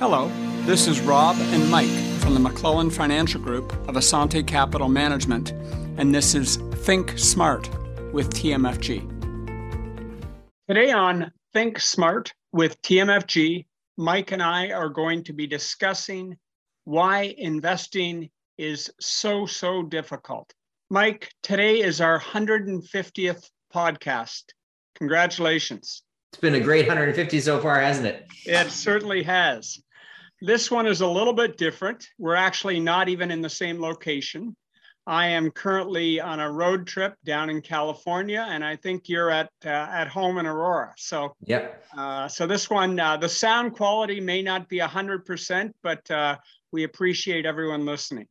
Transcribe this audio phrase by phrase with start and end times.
[0.00, 0.30] Hello,
[0.64, 1.88] this is Rob and Mike
[2.20, 5.50] from the McClellan Financial Group of Assante Capital Management,
[5.96, 7.68] and this is Think Smart
[8.12, 9.02] with TMFG.
[10.68, 13.66] Today on Think Smart with TMFG,
[13.96, 16.36] Mike and I are going to be discussing
[16.84, 20.54] why investing is so, so difficult.
[20.90, 24.44] Mike, today is our 150th podcast.
[24.94, 26.04] Congratulations.
[26.32, 28.28] It's been a great 150 so far, hasn't it?
[28.46, 29.82] It certainly has.
[30.40, 32.08] This one is a little bit different.
[32.16, 34.54] We're actually not even in the same location.
[35.04, 39.50] I am currently on a road trip down in California, and I think you're at
[39.64, 40.92] uh, at home in Aurora.
[40.98, 41.68] So, yeah.
[41.96, 46.36] Uh, so this one, uh, the sound quality may not be hundred percent, but uh,
[46.72, 48.26] we appreciate everyone listening.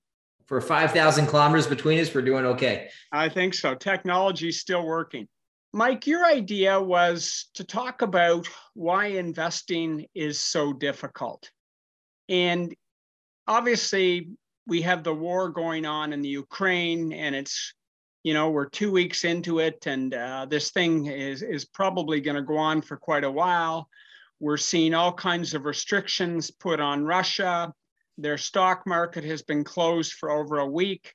[0.45, 2.89] For five thousand kilometers between us, we're doing okay.
[3.11, 3.73] I think so.
[3.73, 5.27] Technology's still working.
[5.73, 11.49] Mike, your idea was to talk about why investing is so difficult.
[12.29, 12.73] And
[13.47, 14.29] obviously,
[14.65, 17.73] we have the war going on in the Ukraine, and it's
[18.23, 22.35] you know we're two weeks into it, and uh, this thing is is probably going
[22.35, 23.87] to go on for quite a while.
[24.39, 27.73] We're seeing all kinds of restrictions put on Russia.
[28.17, 31.13] Their stock market has been closed for over a week.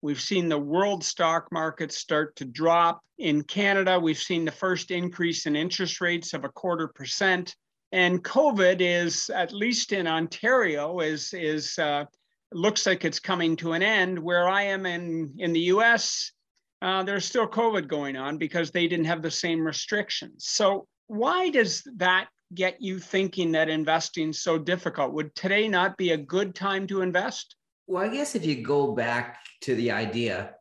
[0.00, 3.00] We've seen the world stock market start to drop.
[3.18, 7.54] In Canada, we've seen the first increase in interest rates of a quarter percent.
[7.92, 12.06] And COVID is, at least in Ontario, is is uh,
[12.52, 14.18] looks like it's coming to an end.
[14.18, 16.32] Where I am in in the U.S.,
[16.80, 20.46] uh, there's still COVID going on because they didn't have the same restrictions.
[20.46, 25.12] So why does that get you thinking that investing so difficult?
[25.12, 27.56] Would today not be a good time to invest?
[27.86, 30.54] Well, I guess if you go back to the idea,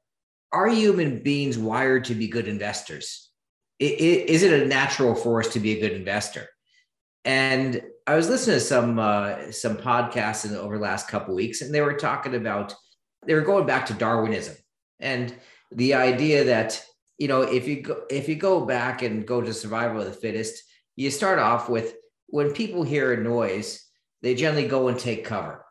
[0.51, 3.29] are human beings wired to be good investors?
[3.79, 6.47] Is it a natural for us to be a good investor?
[7.23, 11.61] And I was listening to some uh, some podcasts in, over the last couple weeks,
[11.61, 12.73] and they were talking about
[13.25, 14.55] they were going back to Darwinism
[14.99, 15.33] and
[15.71, 16.83] the idea that
[17.17, 20.13] you know if you go if you go back and go to survival of the
[20.13, 20.63] fittest,
[20.95, 21.95] you start off with
[22.27, 23.85] when people hear a noise,
[24.21, 25.63] they generally go and take cover,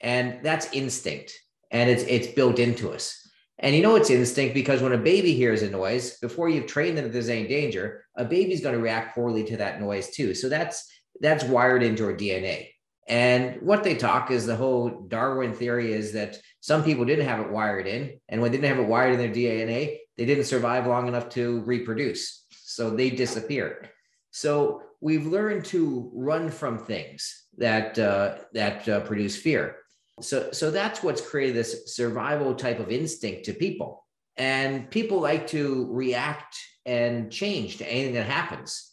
[0.00, 1.32] and that's instinct,
[1.70, 3.14] and it's it's built into us.
[3.60, 6.96] And you know it's instinct because when a baby hears a noise, before you've trained
[6.96, 10.32] them that there's any danger, a baby's going to react poorly to that noise too.
[10.34, 10.88] So that's
[11.20, 12.68] that's wired into our DNA.
[13.08, 17.40] And what they talk is the whole Darwin theory is that some people didn't have
[17.40, 18.20] it wired in.
[18.28, 21.30] And when they didn't have it wired in their DNA, they didn't survive long enough
[21.30, 22.46] to reproduce.
[22.50, 23.88] So they disappeared.
[24.30, 29.76] So we've learned to run from things that, uh, that uh, produce fear.
[30.20, 34.04] So, so that's what's created this survival type of instinct to people.
[34.36, 38.87] And people like to react and change to anything that happens.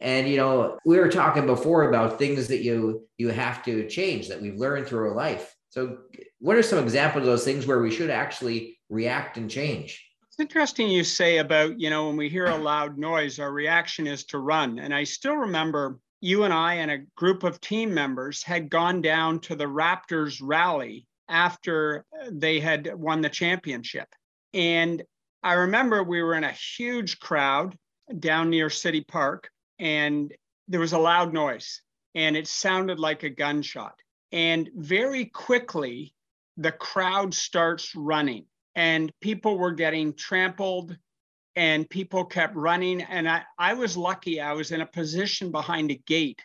[0.00, 4.28] And you know, we were talking before about things that you you have to change
[4.28, 5.54] that we've learned through our life.
[5.70, 5.98] So,
[6.38, 10.04] what are some examples of those things where we should actually react and change?
[10.28, 14.06] It's interesting you say about, you know, when we hear a loud noise, our reaction
[14.06, 14.78] is to run.
[14.78, 19.02] And I still remember you and I and a group of team members had gone
[19.02, 24.08] down to the Raptors rally after uh, they had won the championship.
[24.54, 25.02] And
[25.42, 27.76] I remember we were in a huge crowd
[28.18, 30.32] down near City Park and
[30.68, 31.82] there was a loud noise
[32.14, 33.94] and it sounded like a gunshot.
[34.32, 36.14] And very quickly,
[36.56, 40.96] the crowd starts running and people were getting trampled
[41.56, 43.02] and people kept running.
[43.02, 46.40] And I, I was lucky, I was in a position behind a gate.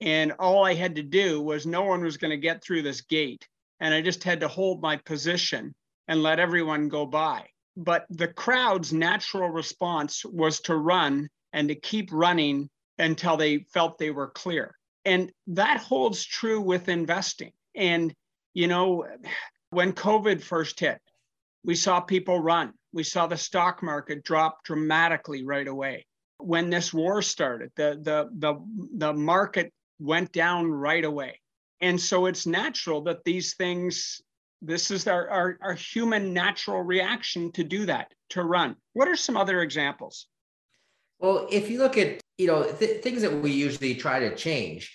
[0.00, 3.00] And all I had to do was no one was going to get through this
[3.00, 3.46] gate.
[3.80, 5.74] And I just had to hold my position
[6.08, 7.46] and let everyone go by.
[7.76, 13.96] But the crowd's natural response was to run and to keep running until they felt
[13.96, 14.76] they were clear.
[15.06, 17.52] And that holds true with investing.
[17.74, 18.12] And,
[18.52, 19.06] you know,
[19.70, 21.00] when COVID first hit,
[21.64, 22.74] we saw people run.
[22.92, 26.06] We saw the stock market drop dramatically right away.
[26.38, 28.54] When this war started, the, the, the,
[28.96, 31.40] the market went down right away.
[31.80, 34.20] And so it's natural that these things,
[34.60, 38.76] this is our, our, our human natural reaction to do that, to run.
[38.94, 40.26] What are some other examples?
[41.18, 44.94] Well, if you look at you know th- things that we usually try to change,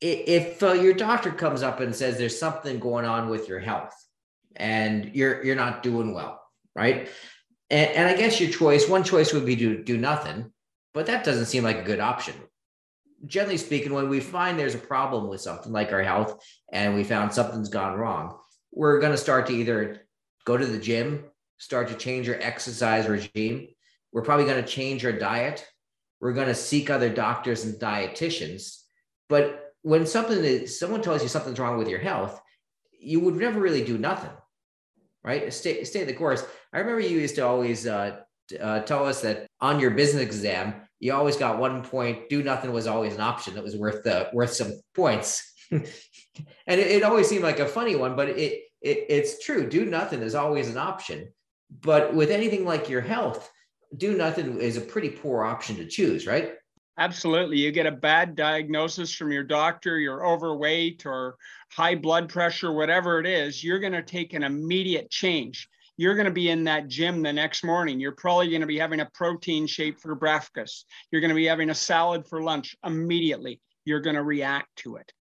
[0.00, 3.94] if uh, your doctor comes up and says there's something going on with your health
[4.54, 6.40] and you're you're not doing well,
[6.74, 7.08] right?
[7.70, 10.52] And, and I guess your choice, one choice would be to do nothing,
[10.94, 12.34] but that doesn't seem like a good option.
[13.26, 17.02] Generally speaking, when we find there's a problem with something like our health and we
[17.02, 18.38] found something's gone wrong,
[18.72, 20.06] we're going to start to either
[20.44, 21.24] go to the gym,
[21.58, 23.68] start to change your exercise regime,
[24.16, 25.68] we're probably going to change our diet.
[26.22, 28.80] We're going to seek other doctors and dietitians.
[29.28, 32.40] But when something is someone tells you something's wrong with your health,
[32.98, 34.30] you would never really do nothing,
[35.22, 35.52] right?
[35.52, 36.42] Stay stay the course.
[36.72, 38.20] I remember you used to always uh,
[38.58, 42.30] uh, tell us that on your business exam, you always got one point.
[42.30, 45.52] Do nothing was always an option that was worth the worth some points.
[45.70, 45.84] and
[46.66, 49.68] it, it, always seemed like a funny one, but it, it it's true.
[49.68, 51.34] Do nothing is always an option.
[51.82, 53.50] But with anything like your health,
[53.96, 56.54] do nothing is a pretty poor option to choose, right?
[56.98, 57.58] Absolutely.
[57.58, 61.36] You get a bad diagnosis from your doctor, you're overweight or
[61.70, 65.68] high blood pressure, whatever it is, you're going to take an immediate change.
[65.98, 68.00] You're going to be in that gym the next morning.
[68.00, 70.86] You're probably going to be having a protein shake for breakfast.
[71.10, 73.60] You're going to be having a salad for lunch immediately.
[73.84, 75.12] You're going to react to it.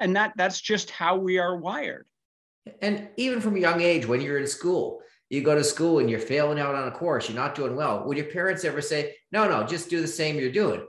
[0.00, 2.06] And that that's just how we are wired.
[2.80, 6.08] And even from a young age, when you're in school, you go to school and
[6.08, 8.04] you're failing out on a course, you're not doing well.
[8.04, 10.86] Would your parents ever say, no, no, just do the same you're doing?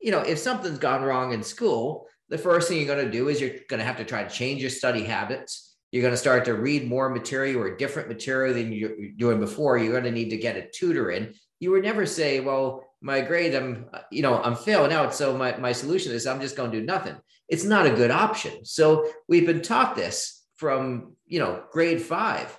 [0.00, 3.28] You know, if something's gone wrong in school, the first thing you're going to do
[3.28, 5.76] is you're going to have to try to change your study habits.
[5.90, 9.76] You're going to start to read more material or different material than you're doing before.
[9.76, 11.34] You're going to need to get a tutor in.
[11.60, 15.14] You would never say, well, my grade, I'm, you know, I'm failing out.
[15.14, 17.16] So my, my solution is I'm just going to do nothing.
[17.48, 18.64] It's not a good option.
[18.64, 22.56] So we've been taught this from, you know, grade five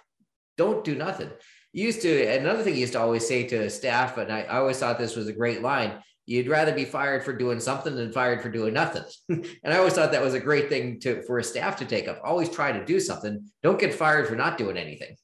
[0.57, 1.29] don't do nothing.
[1.71, 4.57] You used to, another thing you used to always say to staff, and I, I
[4.57, 8.11] always thought this was a great line you'd rather be fired for doing something than
[8.11, 9.03] fired for doing nothing.
[9.29, 12.07] and I always thought that was a great thing to for a staff to take
[12.07, 12.21] up.
[12.23, 13.45] Always try to do something.
[13.61, 15.15] Don't get fired for not doing anything.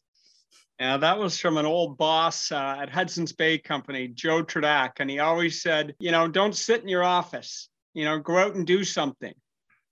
[0.79, 5.09] Yeah, that was from an old boss uh, at Hudson's Bay Company, Joe Tradak, and
[5.09, 7.67] he always said, you know, don't sit in your office.
[7.93, 9.33] You know, go out and do something.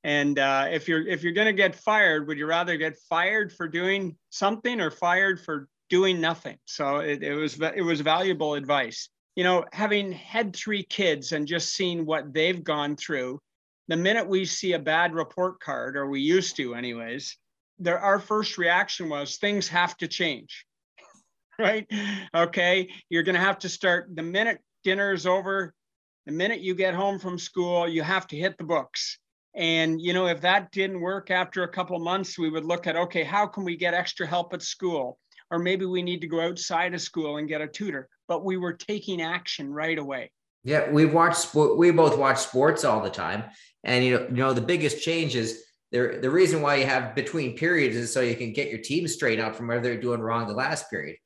[0.08, 3.52] And uh, if you're if you're going to get fired, would you rather get fired
[3.52, 6.58] for doing something or fired for doing nothing?
[6.64, 9.10] So it, it was it was valuable advice.
[9.36, 13.42] You know, having had three kids and just seeing what they've gone through,
[13.90, 17.36] the minute we see a bad report card, or we used to, anyways,
[17.78, 20.66] there our first reaction was things have to change.
[21.60, 21.86] right?
[22.34, 25.74] Okay, you're going to have to start the minute dinner is over.
[26.28, 29.18] The minute you get home from school, you have to hit the books
[29.58, 32.96] and you know, if that didn't work after a couple months, we would look at
[32.96, 35.18] okay, how can we get extra help at school?
[35.50, 38.08] Or maybe we need to go outside of school and get a tutor.
[38.28, 40.32] But we were taking action right away.
[40.64, 41.78] Yeah, we watch sport.
[41.78, 43.46] We both watch sports all the time,
[43.84, 46.22] and you know, you know, the biggest change is there.
[46.22, 49.40] The reason why you have between periods is so you can get your team straight
[49.40, 51.18] out from where they're doing wrong the last period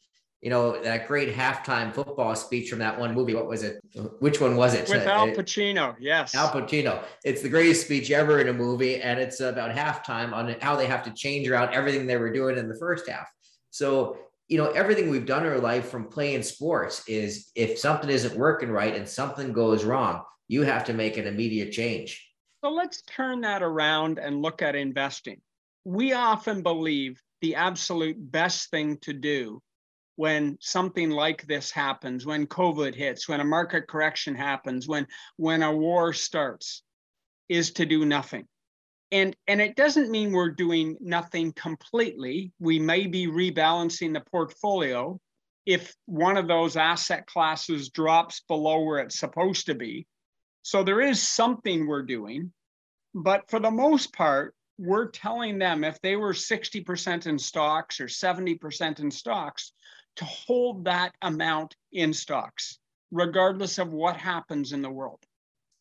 [0.41, 3.35] you know, that great halftime football speech from that one movie.
[3.35, 3.79] What was it?
[4.19, 4.89] Which one was it?
[4.89, 5.95] With uh, Al Pacino.
[5.99, 6.33] Yes.
[6.33, 7.03] Al Pacino.
[7.23, 8.99] It's the greatest speech ever in a movie.
[8.99, 12.57] And it's about halftime on how they have to change around everything they were doing
[12.57, 13.29] in the first half.
[13.69, 14.17] So,
[14.47, 18.35] you know, everything we've done in our life from playing sports is if something isn't
[18.35, 22.27] working right and something goes wrong, you have to make an immediate change.
[22.63, 25.39] So let's turn that around and look at investing.
[25.85, 29.61] We often believe the absolute best thing to do
[30.15, 35.63] when something like this happens, when COVID hits, when a market correction happens, when, when
[35.63, 36.83] a war starts,
[37.49, 38.45] is to do nothing.
[39.11, 42.53] And, and it doesn't mean we're doing nothing completely.
[42.59, 45.19] We may be rebalancing the portfolio
[45.65, 50.07] if one of those asset classes drops below where it's supposed to be.
[50.63, 52.53] So there is something we're doing.
[53.13, 58.05] But for the most part, we're telling them if they were 60% in stocks or
[58.07, 59.74] 70% in stocks,
[60.18, 62.80] to hold that amount in stocks,
[63.12, 65.20] regardless of what happens in the world.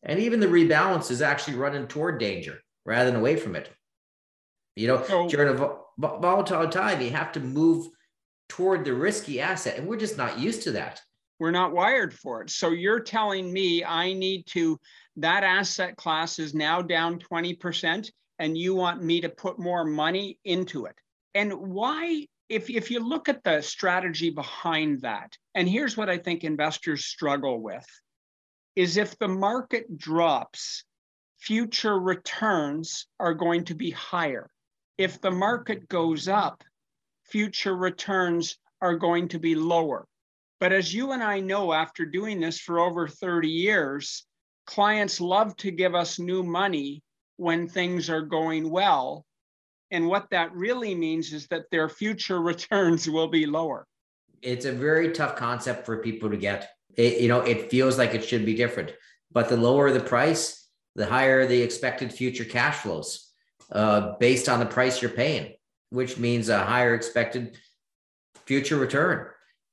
[0.03, 3.71] And even the rebalance is actually running toward danger rather than away from it.
[4.77, 7.89] You know, so, during a volatile time, you have to move
[8.49, 11.01] toward the risky asset, and we're just not used to that.
[11.39, 12.51] We're not wired for it.
[12.51, 14.79] So you're telling me I need to,
[15.17, 20.39] that asset class is now down 20%, and you want me to put more money
[20.45, 20.95] into it.
[21.35, 26.19] And why if, if you look at the strategy behind that, and here's what I
[26.19, 27.87] think investors struggle with,
[28.75, 30.85] is if the market drops,
[31.39, 34.51] future returns are going to be higher.
[34.99, 36.65] If the market goes up,
[37.23, 40.05] future returns are going to be lower.
[40.59, 44.27] But as you and I know, after doing this for over 30 years,
[44.67, 47.03] clients love to give us new money
[47.37, 49.25] when things are going well
[49.91, 53.87] and what that really means is that their future returns will be lower.
[54.43, 56.71] It's a very tough concept for people to get.
[56.97, 58.93] It, you know, it feels like it should be different,
[59.31, 63.31] but the lower the price, the higher the expected future cash flows
[63.71, 65.55] uh, based on the price you're paying,
[65.91, 67.57] which means a higher expected
[68.47, 69.27] future return.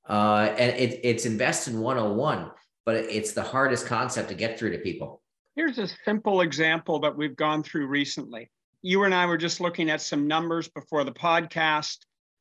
[0.07, 2.51] Uh, and it, it's invest in 101,
[2.86, 5.21] but it's the hardest concept to get through to people.
[5.55, 8.51] Here's a simple example that we've gone through recently.
[8.88, 11.98] You and I were just looking at some numbers before the podcast.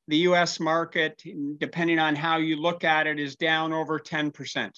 [0.06, 1.20] The US market,
[1.58, 4.70] depending on how you look at it, is down over 10%.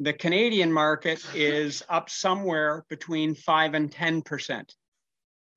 [0.00, 4.74] The Canadian market is up somewhere between 5 and 10%.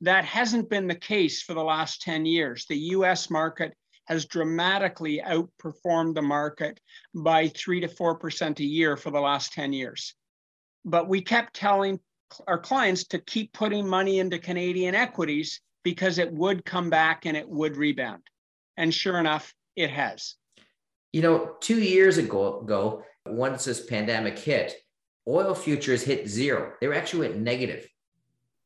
[0.01, 2.65] That hasn't been the case for the last 10 years.
[2.67, 3.73] The US market
[4.07, 6.77] has dramatically outperformed the market
[7.13, 10.13] by 3 to 4% a year for the last 10 years.
[10.83, 12.01] But we kept telling
[12.47, 17.37] our clients to keep putting money into Canadian equities because it would come back and
[17.37, 18.23] it would rebound.
[18.77, 20.35] And sure enough, it has.
[21.13, 24.75] You know, two years ago, ago once this pandemic hit,
[25.27, 26.73] oil futures hit zero.
[26.81, 27.87] They were actually went negative.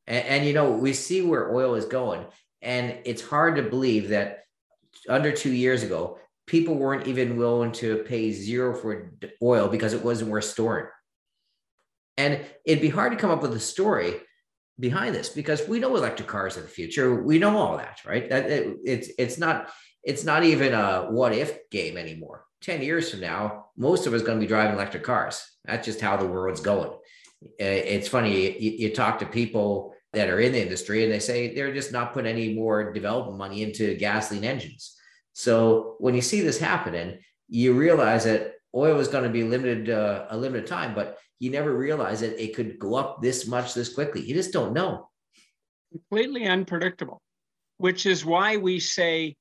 [0.08, 2.26] And, and, you know, we see where oil is going.
[2.62, 4.40] And it's hard to believe that
[5.08, 10.04] under two years ago, people weren't even willing to pay zero for oil because it
[10.04, 10.88] wasn't worth storing.
[12.20, 14.16] And it'd be hard to come up with a story
[14.78, 17.24] behind this because we know electric cars are the future.
[17.24, 18.30] We know all that, right?
[18.30, 19.72] That it, it's it's not
[20.04, 22.44] it's not even a what if game anymore.
[22.62, 25.42] 10 years from now, most of us going to be driving electric cars.
[25.64, 26.92] That's just how the world's going.
[27.58, 31.56] It's funny, you, you, talk to people that are in the industry and they say
[31.56, 34.98] they're just not putting any more development money into gasoline engines.
[35.32, 39.90] So when you see this happening, you realize that oil was going to be limited
[39.90, 43.74] uh, a limited time, but you never realized that it could go up this much
[43.74, 44.22] this quickly.
[44.22, 45.10] You just don't know.
[45.92, 47.22] Completely unpredictable,
[47.78, 49.36] which is why we say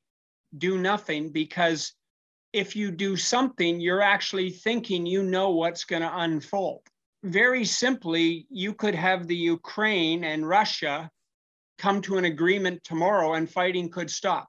[0.57, 1.93] do nothing because
[2.53, 6.81] if you do something, you're actually thinking you know what's going to unfold.
[7.23, 11.11] Very simply, you could have the Ukraine and Russia
[11.77, 14.49] come to an agreement tomorrow and fighting could stop.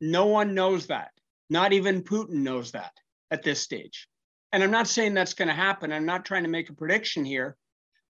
[0.00, 1.10] No one knows that.
[1.50, 2.92] Not even Putin knows that
[3.30, 4.08] at this stage.
[4.52, 5.92] And I'm not saying that's going to happen.
[5.92, 7.56] I'm not trying to make a prediction here,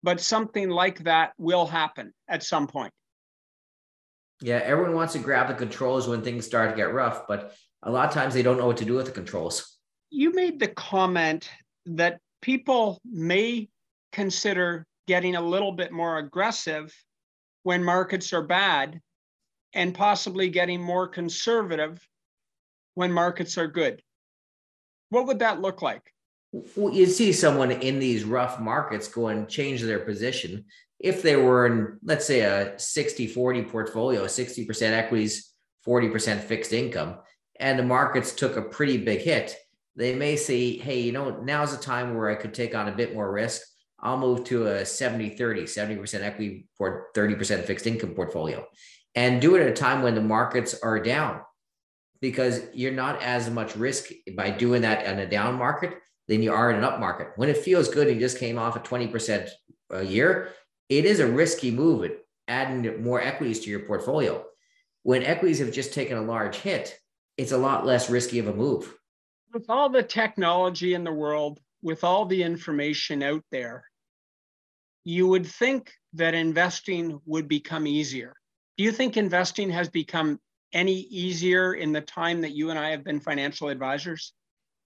[0.03, 2.93] but something like that will happen at some point.
[4.41, 7.91] Yeah, everyone wants to grab the controls when things start to get rough, but a
[7.91, 9.79] lot of times they don't know what to do with the controls.
[10.11, 11.51] You made the comment
[11.87, 13.69] that people may
[14.13, 16.95] consider getting a little bit more aggressive
[17.65, 19.01] when markets are bad
[19.75, 22.01] and possibly getting more conservative
[22.95, 24.03] when markets are good.
[25.11, 26.13] What would that look like?
[26.53, 30.65] Well, you see someone in these rough markets go and change their position.
[30.99, 35.53] If they were in, let's say, a 60 40 portfolio, 60% equities,
[35.87, 37.19] 40% fixed income,
[37.61, 39.57] and the markets took a pretty big hit,
[39.97, 42.97] they may say, hey, you know, now's a time where I could take on a
[42.97, 43.63] bit more risk.
[44.01, 48.65] I'll move to a 70 30, 70% equity 30% fixed income portfolio
[49.15, 51.41] and do it at a time when the markets are down
[52.21, 56.53] because you're not as much risk by doing that in a down market than you
[56.53, 57.29] are in an up market.
[57.37, 59.49] When it feels good and you just came off at 20%
[59.91, 60.51] a year,
[60.89, 62.11] it is a risky move
[62.49, 64.45] adding more equities to your portfolio.
[65.03, 66.99] When equities have just taken a large hit,
[67.37, 68.95] it's a lot less risky of a move.
[69.53, 73.85] With all the technology in the world, with all the information out there,
[75.05, 78.35] you would think that investing would become easier.
[78.77, 80.39] Do you think investing has become
[80.73, 84.33] any easier in the time that you and I have been financial advisors?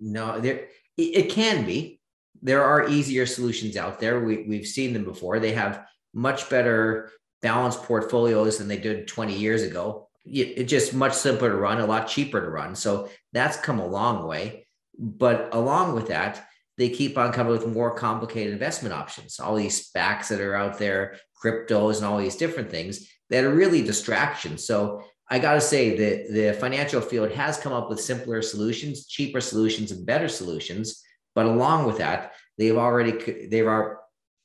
[0.00, 2.00] No, there it can be.
[2.42, 4.20] There are easier solutions out there.
[4.20, 5.38] We, we've seen them before.
[5.38, 7.10] They have much better
[7.40, 11.86] balanced portfolios than they did 20 years ago it's just much simpler to run, a
[11.86, 12.74] lot cheaper to run.
[12.74, 14.66] So that's come a long way.
[14.98, 16.46] But along with that,
[16.78, 20.78] they keep on coming with more complicated investment options, all these SPACs that are out
[20.78, 24.64] there, cryptos, and all these different things that are really distractions.
[24.64, 29.06] So I got to say that the financial field has come up with simpler solutions,
[29.06, 31.02] cheaper solutions, and better solutions.
[31.34, 33.66] But along with that, they've already they've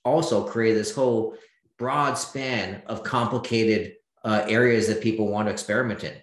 [0.05, 1.35] also created this whole
[1.77, 6.13] broad span of complicated uh, areas that people want to experiment in.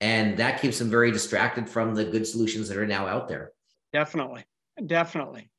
[0.00, 3.50] And that keeps them very distracted from the good solutions that are now out there.
[3.92, 4.44] Definitely.
[4.86, 5.50] Definitely.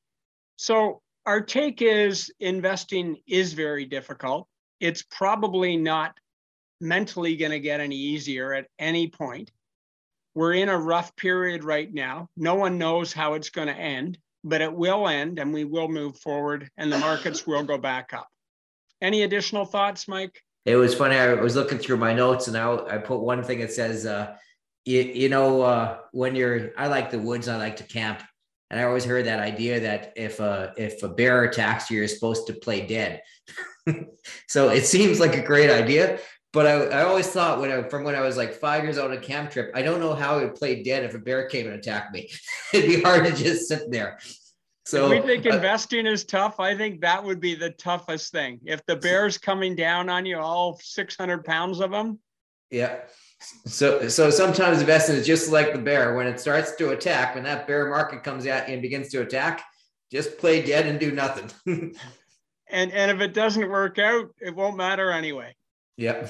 [0.56, 4.48] So, our take is investing is very difficult.
[4.80, 6.18] It's probably not
[6.80, 9.52] mentally going to get any easier at any point.
[10.36, 12.30] We're in a rough period right now.
[12.38, 15.88] No one knows how it's going to end, but it will end and we will
[15.88, 18.28] move forward and the markets will go back up.
[19.02, 20.42] Any additional thoughts, Mike?
[20.68, 21.16] it was funny.
[21.16, 24.36] I was looking through my notes and I, I put one thing that says, uh,
[24.84, 28.22] you, you know, uh, when you're, I like the woods, I like to camp.
[28.70, 32.10] And I always heard that idea that if a, if a bear attacks you, you're
[32.10, 33.22] supposed to play dead.
[34.50, 36.20] so it seems like a great idea.
[36.54, 39.12] But I, I always thought when I, from when I was like five years old
[39.12, 41.48] on a camp trip, I don't know how I would play dead if a bear
[41.50, 42.30] came and attacked me.
[42.74, 44.18] It'd be hard to just sit there.
[44.86, 46.62] So if we think uh, investing is tough.
[46.62, 48.62] I think that would be the toughest thing.
[48.66, 52.20] If the bear's coming down on you, all 600 pounds of them.
[52.72, 53.00] Yeah.
[53.66, 56.16] So, so sometimes investing is just like the bear.
[56.16, 59.22] When it starts to attack, when that bear market comes at you and begins to
[59.22, 59.62] attack,
[60.10, 61.52] just play dead and do nothing.
[62.70, 65.54] and and if it doesn't work out, it won't matter anyway.
[65.98, 66.30] Yep.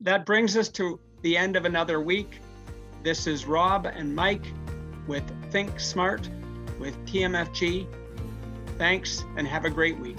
[0.00, 2.40] that brings us to the end of another week.
[3.02, 4.44] This is Rob and Mike
[5.06, 6.28] with Think Smart
[6.78, 7.86] with TMFG.
[8.78, 10.18] Thanks and have a great week.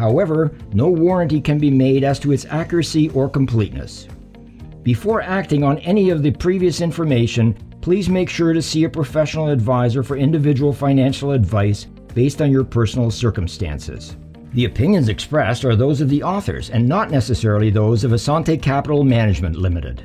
[0.00, 4.08] However, no warranty can be made as to its accuracy or completeness.
[4.82, 9.50] Before acting on any of the previous information, please make sure to see a professional
[9.50, 14.16] advisor for individual financial advice based on your personal circumstances.
[14.54, 19.04] The opinions expressed are those of the authors and not necessarily those of Assante Capital
[19.04, 20.02] Management Limited.